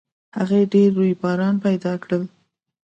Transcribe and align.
هغې 0.37 0.61
ډېر 0.73 0.89
رویباران 0.97 1.55
پیدا 1.65 1.93
کړل 2.03 2.23